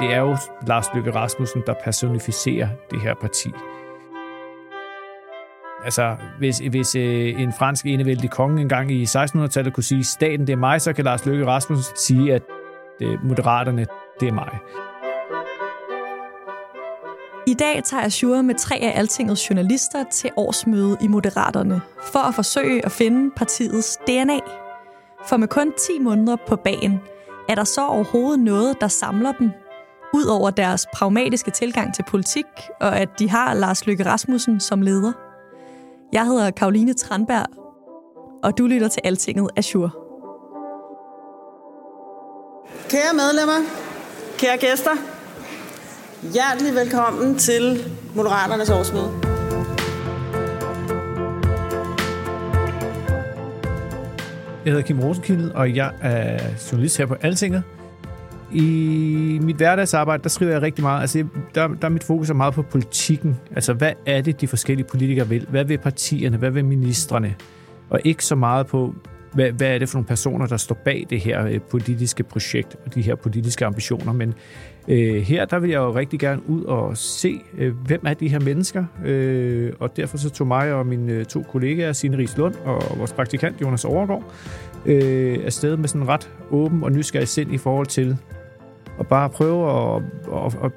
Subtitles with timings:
[0.00, 0.36] Det er jo
[0.66, 3.52] Lars Løkke Rasmussen, der personificerer det her parti.
[5.84, 10.52] Altså, hvis, hvis øh, en fransk enevældig konge engang i 1600-tallet kunne sige, staten det
[10.52, 12.42] er mig, så kan Lars Løkke Rasmussen sige, at
[13.00, 13.86] øh, moderaterne
[14.20, 14.58] det er mig.
[17.46, 21.80] I dag tager Azure med tre af Altingets journalister til årsmøde i Moderaterne,
[22.12, 24.38] for at forsøge at finde partiets DNA.
[25.26, 27.00] For med kun 10 måneder på banen,
[27.48, 29.50] er der så overhovedet noget, der samler dem,
[30.14, 32.46] ud over deres pragmatiske tilgang til politik,
[32.80, 35.12] og at de har Lars Løkke Rasmussen som leder.
[36.12, 37.46] Jeg hedder Karoline Tranberg,
[38.42, 39.90] og du lytter til Altinget Azure.
[42.88, 43.58] Kære medlemmer,
[44.38, 44.90] kære gæster,
[46.32, 49.10] hjertelig velkommen til Moderaternes årsmøde.
[54.64, 56.38] Jeg hedder Kim Rosenkilde, og jeg er
[56.72, 57.62] journalist her på Altinget.
[58.52, 61.00] I mit hverdagsarbejde, der skriver jeg rigtig meget.
[61.00, 63.36] Altså, der, der er mit fokus er meget på politikken.
[63.54, 65.46] Altså, hvad er det, de forskellige politikere vil?
[65.50, 66.36] Hvad vil partierne?
[66.36, 67.34] Hvad vil ministerne?
[67.90, 68.94] Og ikke så meget på,
[69.32, 72.76] hvad, hvad er det for nogle personer, der står bag det her øh, politiske projekt
[72.86, 74.12] og de her politiske ambitioner.
[74.12, 74.34] Men
[74.88, 78.28] øh, her, der vil jeg jo rigtig gerne ud og se, øh, hvem er de
[78.28, 78.84] her mennesker.
[79.04, 82.98] Øh, og derfor så tog mig og mine øh, to kollegaer, Signe Ries Lund og
[82.98, 84.32] vores praktikant Jonas Overgaard,
[84.86, 88.16] øh, afsted med sådan en ret åben og nysgerrig sind i forhold til
[89.00, 90.02] og bare prøve at,
[90.46, 90.72] at, at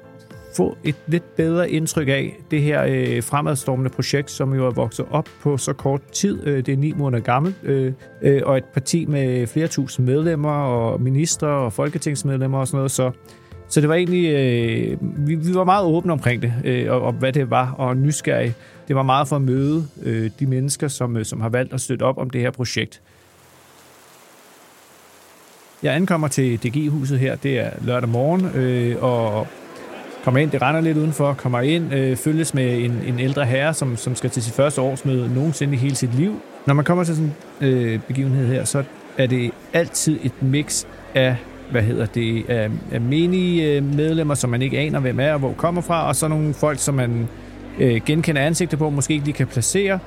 [0.56, 5.06] få et lidt bedre indtryk af det her øh, fremadstormende projekt, som jo er vokset
[5.10, 6.46] op på så kort tid.
[6.46, 7.92] Øh, det er ni måneder gammelt, øh,
[8.22, 12.90] øh, og et parti med flere tusind medlemmer og ministre og folketingsmedlemmer og sådan noget.
[12.90, 13.10] Så,
[13.68, 14.96] så det var egentlig, øh,
[15.28, 18.54] vi, vi var meget åbne omkring det, øh, og, og hvad det var, og nysgerrige.
[18.88, 21.80] Det var meget for at møde øh, de mennesker, som, øh, som har valgt at
[21.80, 23.02] støtte op om det her projekt.
[25.84, 29.46] Jeg ankommer til DG-huset her, det er lørdag morgen, øh, og
[30.24, 33.74] kommer ind, det render lidt udenfor, kommer ind, øh, følges med en, en ældre herre,
[33.74, 36.40] som, som skal til sit første årsmøde nogensinde i hele sit liv.
[36.66, 38.84] Når man kommer til sådan en øh, begivenhed her, så
[39.18, 40.84] er det altid et mix
[41.14, 41.36] af
[41.70, 45.38] hvad hedder det, af, af menige øh, medlemmer, som man ikke aner, hvem er og
[45.38, 47.28] hvor kommer fra, og så nogle folk, som man
[47.78, 49.98] øh, genkender ansigter på, måske ikke lige kan placere,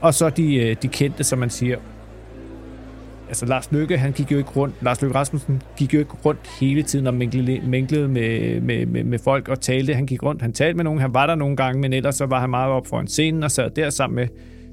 [0.00, 1.76] og så de, øh, de kendte, som man siger,
[3.30, 6.40] altså Lars Løkke, han gik jo ikke rundt, Lars Løkke Rasmussen gik jo ikke rundt
[6.60, 9.94] hele tiden og minglede, minglede med, med, med, med folk og talte.
[9.94, 12.26] Han gik rundt, han talte med nogen, han var der nogle gange, men ellers så
[12.26, 14.28] var han meget op foran scenen og sad der sammen med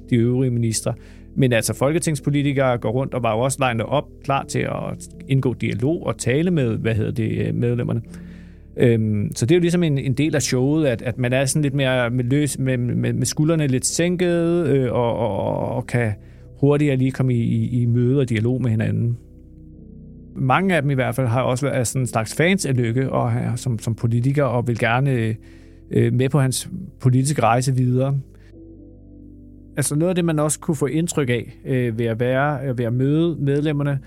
[0.09, 0.93] de øvrige ministre.
[1.35, 5.53] Men altså, folketingspolitikere går rundt og var jo også legnet op, klar til at indgå
[5.53, 8.01] dialog og tale med, hvad hedder det, øh, medlemmerne.
[8.77, 11.45] Øhm, så det er jo ligesom en, en del af showet, at, at man er
[11.45, 15.87] sådan lidt mere med, løs, med, med, med skuldrene lidt sænket øh, og, og, og
[15.87, 16.13] kan
[16.59, 19.17] hurtigere lige komme i, i, i møde og dialog med hinanden.
[20.35, 23.09] Mange af dem i hvert fald har også været sådan en slags fans af Lykke
[23.09, 25.35] og er som, som politiker og vil gerne
[25.91, 26.69] øh, med på hans
[26.99, 28.19] politiske rejse videre.
[29.77, 32.77] Altså noget af det, man også kunne få indtryk af øh, ved, at være, øh,
[32.77, 33.99] ved at møde medlemmerne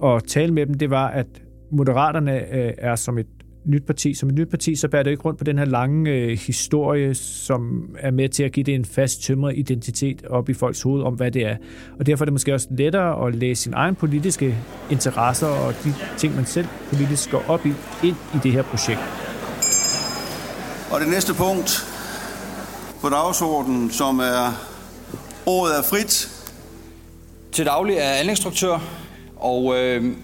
[0.00, 1.26] og tale med dem, det var, at
[1.70, 3.26] Moderaterne øh, er som et
[3.64, 4.14] nyt parti.
[4.14, 7.14] Som et nyt parti, så bærer det ikke rundt på den her lange øh, historie,
[7.14, 11.02] som er med til at give det en fast tømret identitet op i folks hoved
[11.02, 11.56] om, hvad det er.
[11.98, 14.56] Og derfor er det måske også lettere at læse sin egen politiske
[14.90, 17.72] interesser og de ting, man selv politisk går op i,
[18.02, 19.00] ind i det her projekt.
[20.92, 21.94] Og det næste punkt
[23.00, 24.74] på dagsordenen, som er
[25.46, 26.30] ordet er frit.
[27.52, 28.78] Til daglig er anlægstruktør,
[29.36, 30.16] og øh,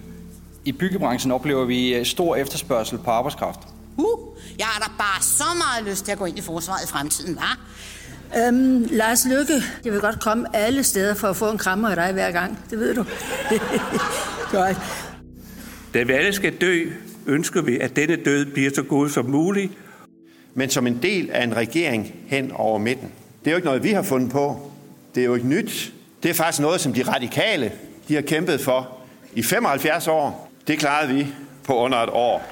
[0.65, 3.61] i byggebranchen oplever vi øh, stor efterspørgsel på arbejdskraft.
[3.97, 4.19] Uh,
[4.59, 7.39] jeg har da bare så meget lyst til at gå ind i forsvaret i fremtiden,
[7.39, 7.59] hva'?
[8.39, 11.97] Øhm, Lars Lykke, jeg vil godt komme alle steder for at få en krammer af
[11.97, 12.59] dig hver gang.
[12.71, 13.05] Det ved du.
[14.53, 14.77] godt.
[15.95, 16.91] Da vi alle skal dø,
[17.27, 19.73] ønsker vi, at denne død bliver så god som muligt.
[20.55, 23.13] Men som en del af en regering hen over midten.
[23.41, 24.73] Det er jo ikke noget, vi har fundet på.
[25.15, 25.93] Det er jo ikke nyt.
[26.23, 27.73] Det er faktisk noget, som de radikale
[28.09, 28.99] de har kæmpet for
[29.35, 30.50] i 75 år.
[30.71, 31.27] Det klarede vi
[31.67, 32.43] på under et år.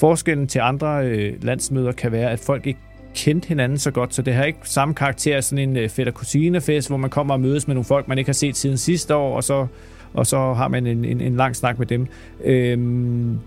[0.00, 2.80] Forskellen til andre øh, landsmøder kan være, at folk ikke
[3.14, 6.88] kendte hinanden så godt, så det har ikke samme karakter af sådan en øh, fætter-kusine-fest,
[6.88, 9.36] hvor man kommer og mødes med nogle folk, man ikke har set siden sidste år,
[9.36, 9.66] og så,
[10.14, 12.06] og så har man en, en, en lang snak med dem.
[12.44, 13.38] Øhm,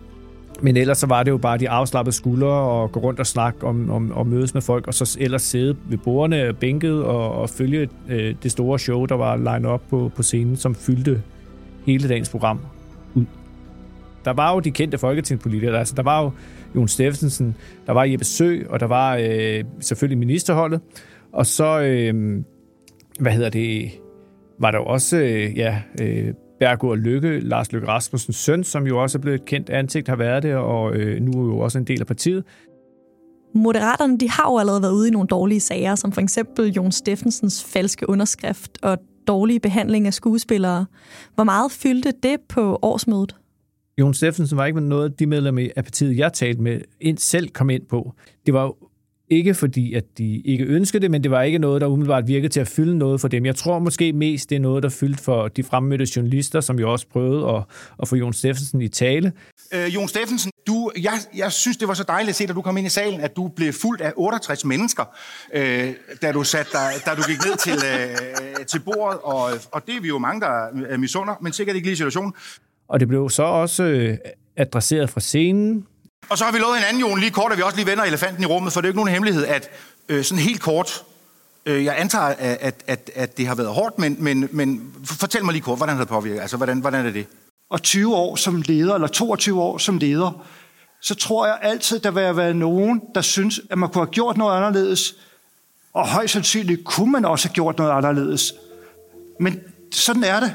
[0.61, 3.67] men ellers så var det jo bare de afslappede skuldre og gå rundt og snakke
[3.67, 7.49] om, om, og mødes med folk, og så ellers sidde ved bordene bænket og, og
[7.49, 11.21] følge øh, det store show, der var lined op på, på scenen, som fyldte
[11.85, 12.59] hele dagens program
[13.15, 13.25] ud.
[14.25, 16.31] Der var jo de kendte folketingspolitikere, altså der var jo
[16.75, 17.55] Jon Steffensen,
[17.87, 20.81] der var Jeppe Sø, og der var øh, selvfølgelig ministerholdet,
[21.33, 22.43] og så, øh,
[23.19, 23.91] hvad hedder det,
[24.59, 29.01] var der jo også, øh, ja, øh, Bergur Lykke, Lars Løkke Rasmussens søn, som jo
[29.01, 31.77] også er blevet et kendt ansigt, har været det, og øh, nu er jo også
[31.77, 32.43] en del af partiet.
[33.55, 36.91] Moderaterne de har jo allerede været ude i nogle dårlige sager, som for eksempel Jon
[36.91, 40.85] Steffensens falske underskrift og dårlige behandling af skuespillere.
[41.35, 43.35] Hvor meget fyldte det på årsmødet?
[43.97, 47.49] Jon Steffensen var ikke noget af de medlemmer af partiet, jeg talte med, ind selv
[47.49, 48.13] kom ind på.
[48.45, 48.73] Det var
[49.37, 52.53] ikke fordi, at de ikke ønskede det, men det var ikke noget, der umiddelbart virkede
[52.53, 53.45] til at fylde noget for dem.
[53.45, 56.91] Jeg tror måske mest, det er noget, der fyldte for de fremmødte journalister, som jo
[56.91, 57.63] også prøvede at,
[58.01, 59.33] at få Jon Steffensen i tale.
[59.73, 62.61] Øh, Jon Steffensen, du, jeg, jeg synes, det var så dejligt at se, da du
[62.61, 65.03] kom ind i salen, at du blev fuldt af 68 mennesker,
[65.53, 69.87] øh, da, du sat dig, da du gik ned til, øh, til bordet, og, og
[69.87, 72.33] det er vi jo mange, der er misunder, men sikkert ikke lige situationen.
[72.87, 74.17] Og det blev så også øh,
[74.57, 75.85] adresseret fra scenen,
[76.29, 78.43] og så har vi lovet hinanden, Jon, lige kort, at vi også lige vender elefanten
[78.43, 79.69] i rummet, for det er jo ikke nogen hemmelighed, at
[80.09, 81.03] øh, sådan helt kort,
[81.65, 85.51] øh, jeg antager, at, at, at det har været hårdt, men, men, men fortæl mig
[85.53, 86.41] lige kort, hvordan har det påvirket?
[86.41, 87.25] Altså, hvordan, hvordan er det?
[87.69, 90.45] Og 20 år som leder, eller 22 år som leder,
[91.01, 94.37] så tror jeg altid, der vil være nogen, der synes, at man kunne have gjort
[94.37, 95.15] noget anderledes,
[95.93, 98.53] og højst sandsynligt kunne man også have gjort noget anderledes.
[99.39, 99.59] Men
[99.91, 100.53] sådan er det.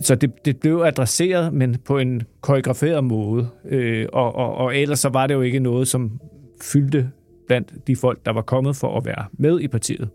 [0.00, 3.48] Så det, det blev adresseret, men på en koreograferet måde.
[3.68, 6.20] Øh, og, og, og ellers så var det jo ikke noget, som
[6.62, 7.10] fyldte
[7.46, 10.08] blandt de folk, der var kommet for at være med i partiet.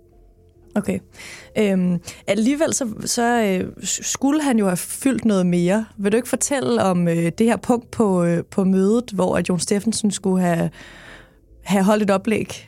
[0.75, 0.99] Okay.
[1.57, 5.85] Øhm, alligevel så, så øh, skulle han jo have fyldt noget mere.
[5.97, 9.49] Vil du ikke fortælle om øh, det her punkt på, øh, på mødet, hvor at
[9.49, 10.69] Jon Steffensen skulle have,
[11.63, 12.67] have holdt et oplæg?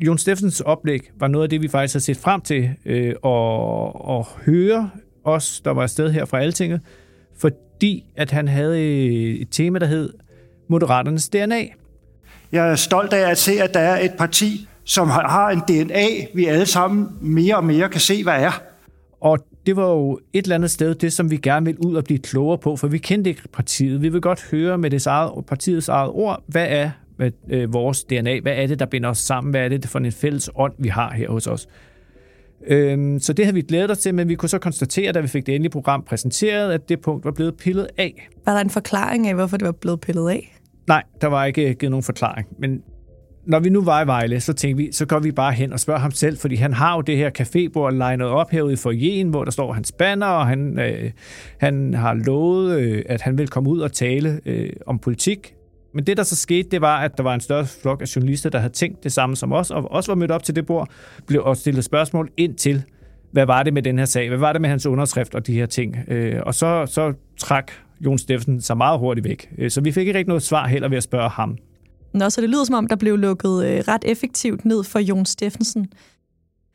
[0.00, 4.16] Jon Steffensens oplæg var noget af det, vi faktisk har set frem til øh, at,
[4.18, 4.90] at høre
[5.24, 6.80] os, der var afsted her fra Altinget,
[7.38, 8.80] fordi at han havde
[9.40, 10.12] et tema, der hed
[10.68, 11.62] Moderaternes DNA.
[12.52, 16.06] Jeg er stolt af at se, at der er et parti, som har en DNA,
[16.34, 18.62] vi alle sammen mere og mere kan se, hvad er.
[19.20, 22.04] Og det var jo et eller andet sted, det som vi gerne vil ud og
[22.04, 24.02] blive klogere på, for vi kendte ikke partiet.
[24.02, 28.04] Vi vil godt høre med det eget, partiets eget ord, hvad er med, øh, vores
[28.04, 28.40] DNA?
[28.40, 29.50] Hvad er det, der binder os sammen?
[29.50, 31.68] Hvad er det for en fælles ånd, vi har her hos os?
[32.66, 35.28] Øhm, så det havde vi glædet os til, men vi kunne så konstatere, da vi
[35.28, 38.28] fik det endelige program præsenteret, at det punkt var blevet pillet af.
[38.46, 40.58] Var der en forklaring af, hvorfor det var blevet pillet af?
[40.86, 42.48] Nej, der var ikke givet nogen forklaring.
[42.58, 42.82] Men
[43.46, 45.80] når vi nu var i Vejle, så tænkte vi, så går vi bare hen og
[45.80, 49.28] spørger ham selv, fordi han har jo det her cafébord legnet op herude i forjen,
[49.28, 51.10] hvor der står hans banner, og han, øh,
[51.58, 55.54] han har lovet, øh, at han vil komme ud og tale øh, om politik
[55.94, 58.50] men det, der så skete, det var, at der var en større flok af journalister,
[58.50, 60.88] der havde tænkt det samme som os, og også var mødt op til det bord,
[61.26, 62.84] blev også stillet spørgsmål ind til,
[63.32, 64.28] hvad var det med den her sag?
[64.28, 65.96] Hvad var det med hans underskrift og de her ting?
[66.08, 69.50] Øh, og så, så trak Jon Steffensen sig meget hurtigt væk.
[69.58, 71.58] Øh, så vi fik ikke rigtig noget svar heller ved at spørge ham.
[72.12, 75.26] Nå, så det lyder som om, der blev lukket øh, ret effektivt ned for Jon
[75.26, 75.92] Steffensen.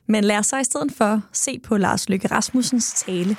[0.07, 3.35] Men lad os så i stedet for se på Lars Løkke Rasmussens tale.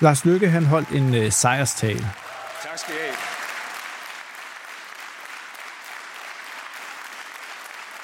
[0.00, 2.04] Lars Løkke han holdt en øh, sejrstale.
[2.62, 3.43] Tak skal I have.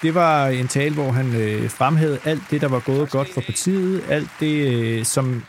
[0.02, 3.40] Det var en tale, hvor han øh, fremhævede alt det, der var gået godt for
[3.40, 5.42] partiet, alt det, øh, som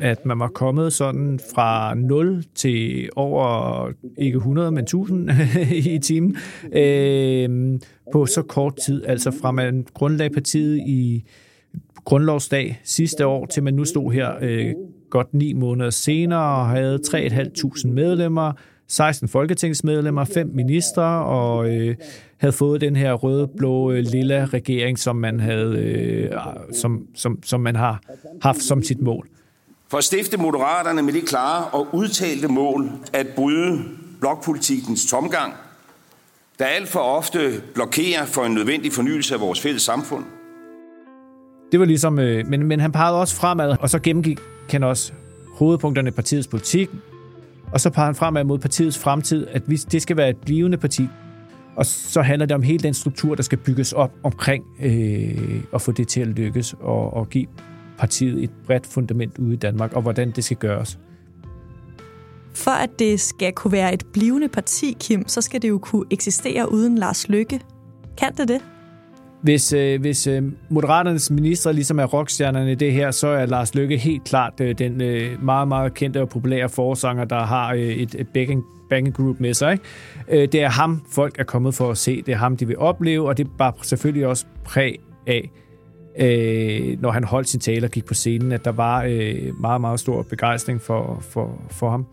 [0.00, 3.88] at man var kommet sådan fra 0 til over,
[4.18, 5.30] ikke 100, men 1000
[5.94, 6.36] i timen,
[6.72, 7.80] øh,
[8.12, 9.04] på så kort tid.
[9.06, 11.24] Altså fra man grundlagde partiet i
[12.04, 14.74] grundlovsdag sidste år, til man nu stod her øh,
[15.10, 18.52] godt ni måneder senere og havde 3.500 medlemmer,
[18.88, 21.96] 16 folketingsmedlemmer, 5 ministre og øh,
[22.38, 26.30] havde fået den her røde, blå, øh, lilla regering, som man havde, øh,
[26.72, 28.00] som, som, som man har
[28.42, 29.28] haft som sit mål.
[29.88, 33.84] For at stifte Moderaterne med det klare og udtalte mål at bryde
[34.20, 35.52] blokpolitikens tomgang,
[36.58, 40.24] der alt for ofte blokerer for en nødvendig fornyelse af vores fælles samfund.
[41.72, 44.38] Det var ligesom, øh, men, men han pegede også fremad, og så gennemgik
[44.70, 45.12] han også
[45.54, 46.90] hovedpunkterne i partiets politik,
[47.72, 50.76] og så peger han fremad mod partiets fremtid, at vi, det skal være et blivende
[50.76, 51.08] parti.
[51.76, 55.82] Og så handler det om hele den struktur, der skal bygges op omkring øh, at
[55.82, 57.46] få det til at lykkes og, og give
[57.98, 60.98] partiet et bredt fundament ude i Danmark, og hvordan det skal gøres.
[62.54, 66.06] For at det skal kunne være et blivende parti, Kim, så skal det jo kunne
[66.10, 67.60] eksistere uden Lars Lykke.
[68.16, 68.60] Kan det det?
[69.42, 73.74] Hvis, øh, hvis øh, Moderaternes minister ligesom er rockstjernerne i det her, så er Lars
[73.74, 77.80] Lykke helt klart øh, den øh, meget, meget kendte og populære forsanger, der har øh,
[77.80, 79.72] et, et backing, backing group med sig.
[79.72, 80.42] Ikke?
[80.42, 82.22] Øh, det er ham, folk er kommet for at se.
[82.22, 85.50] Det er ham, de vil opleve, og det er bare selvfølgelig også præg af,
[86.18, 89.80] øh, når han holdt sin tale og gik på scenen, at der var øh, meget,
[89.80, 92.06] meget stor begejstring for, for, for ham.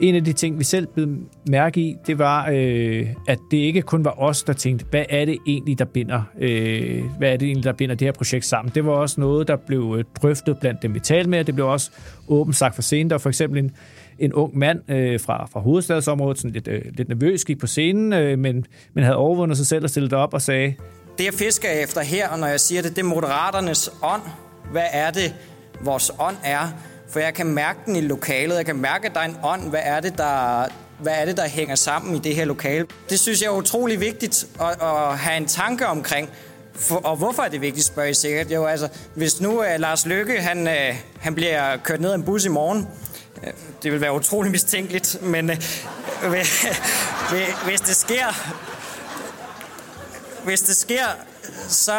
[0.00, 1.08] En af de ting, vi selv blev
[1.48, 5.24] mærke i, det var, øh, at det ikke kun var os, der tænkte, hvad er
[5.24, 8.72] det egentlig, der binder, øh, hvad er det egentlig, der binder det her projekt sammen?
[8.74, 11.68] Det var også noget, der blev øh, drøftet blandt dem, vi talte med, det blev
[11.68, 11.90] også
[12.28, 13.10] åbent sagt for scenen.
[13.10, 13.70] Der var for eksempel en,
[14.18, 18.12] en ung mand øh, fra, fra hovedstadsområdet, sådan lidt, øh, lidt nervøs, gik på scenen,
[18.12, 20.74] øh, men, men havde overvundet sig selv og stillet op og sagde,
[21.18, 24.22] det jeg fisker efter her, og når jeg siger det, det er moderaternes ånd.
[24.72, 25.34] Hvad er det,
[25.84, 26.93] vores ånd er?
[27.14, 28.56] For jeg kan mærke den i lokalet.
[28.56, 29.70] Jeg kan mærke, at der er en ånd.
[29.70, 30.66] Hvad er det, der,
[30.98, 32.86] hvad er det, der hænger sammen i det her lokale?
[33.10, 36.30] Det synes jeg er utrolig vigtigt at, at have en tanke omkring.
[36.74, 38.50] For, og hvorfor er det vigtigt, spørger I sikkert.
[38.50, 42.22] Jo, altså, hvis nu uh, Lars Lykke, han, uh, han bliver kørt ned af en
[42.22, 42.88] bus i morgen,
[43.36, 43.48] uh,
[43.82, 45.50] det vil være utrolig mistænkeligt, men
[46.24, 46.30] uh,
[47.66, 48.54] hvis det sker,
[50.44, 51.04] hvis det sker,
[51.68, 51.92] så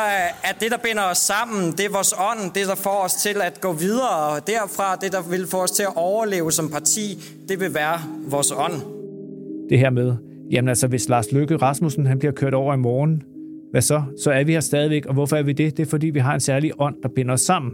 [0.44, 3.42] er det, der binder os sammen, det er vores ånd, det, der får os til
[3.42, 4.10] at gå videre.
[4.10, 8.00] Og derfra, det, der vil få os til at overleve som parti, det vil være
[8.30, 8.82] vores ånd.
[9.70, 10.16] Det her med,
[10.52, 13.24] jamen altså, hvis Lars Løkke Rasmussen han bliver kørt over i morgen,
[13.72, 14.04] hvad så?
[14.24, 15.78] Så er vi her stadigvæk, og hvorfor er vi det?
[15.78, 17.74] Det er, fordi vi har en særlig ånd, der binder os sammen.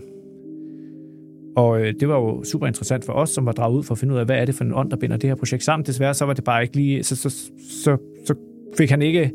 [1.56, 3.98] Og øh, det var jo super interessant for os, som var draget ud for at
[3.98, 5.86] finde ud af, hvad er det for en ånd, der binder det her projekt sammen.
[5.86, 7.30] Desværre så var det bare ikke lige, så, så,
[7.84, 8.36] så, så
[8.78, 9.32] fik han ikke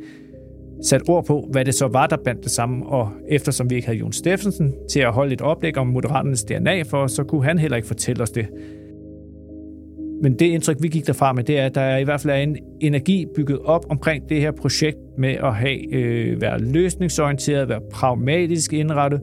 [0.82, 3.86] sat ord på, hvad det så var, der bandt det sammen, og eftersom vi ikke
[3.86, 7.58] havde Jon Steffensen til at holde et oplæg om Moderaternes DNA for, så kunne han
[7.58, 8.46] heller ikke fortælle os det.
[10.22, 12.36] Men det indtryk, vi gik derfra med, det er, at der i hvert fald er
[12.38, 17.80] en energi bygget op omkring det her projekt med at have, øh, være løsningsorienteret, være
[17.92, 19.20] pragmatisk indrettet.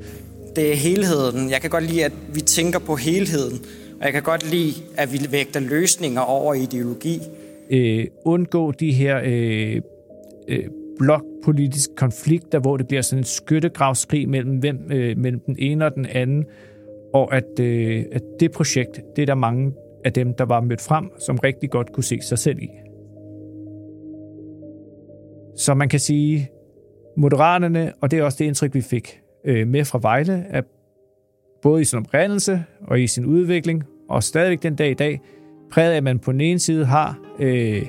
[0.56, 1.50] Det er helheden.
[1.50, 3.60] Jeg kan godt lide, at vi tænker på helheden,
[4.00, 7.20] og jeg kan godt lide, at vi vægter løsninger over ideologi.
[7.70, 9.82] Øh, undgå de her øh,
[10.48, 10.64] øh,
[11.00, 15.86] blokpolitisk konflikt, der hvor det bliver sådan en skyttegravskrig mellem, hvem, øh, mellem den ene
[15.86, 16.46] og den anden,
[17.14, 19.74] og at, øh, at det projekt, det er der mange
[20.06, 22.70] af dem, der var mødt frem, som rigtig godt kunne se sig selv i.
[25.56, 26.50] Så man kan sige,
[27.18, 30.66] Moderaterne, og det er også det indtryk, vi fik øh, med fra Vejle, at
[31.62, 35.22] både i sin oprindelse og i sin udvikling, og stadigvæk den dag i dag,
[35.72, 37.86] præget af, at man på den ene side har øh,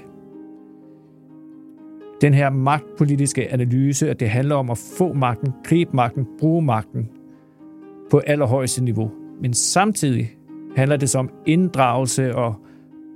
[2.25, 7.09] den her magtpolitiske analyse, at det handler om at få magten, gribe magten, bruge magten
[8.11, 9.11] på allerhøjeste niveau.
[9.41, 10.31] Men samtidig
[10.77, 12.55] handler det så om inddragelse og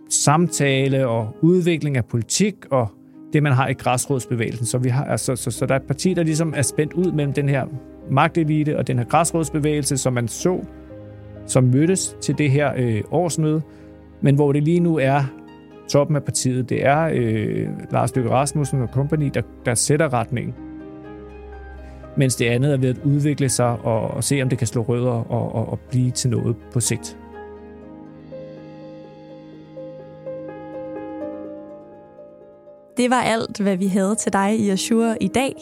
[0.09, 2.89] samtale og udvikling af politik og
[3.33, 4.67] det, man har i græsrådsbevægelsen.
[4.67, 7.13] Så, vi har, altså, så, så der er et parti, der ligesom er spændt ud
[7.13, 7.67] mellem den her
[8.11, 10.61] magtelite og den her græsrådsbevægelse, som man så,
[11.47, 13.63] som mødtes til det her øh, årsmøde,
[14.21, 15.25] men hvor det lige nu er
[15.89, 16.69] toppen af partiet.
[16.69, 20.55] Det er øh, Lars Løkke Rasmussen og company, der, der sætter retningen.
[22.17, 24.83] Mens det andet er ved at udvikle sig og, og se, om det kan slå
[24.83, 27.19] rødder og, og, og blive til noget på sigt.
[32.97, 35.55] Det var alt, hvad vi havde til dig i Azure i dag.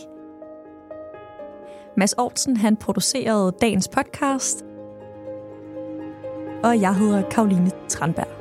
[1.97, 4.65] Mads Aarhusen, han producerede dagens podcast.
[6.65, 8.36] Og jeg hedder Karoline Tranberg.